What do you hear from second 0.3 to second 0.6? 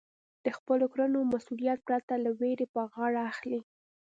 د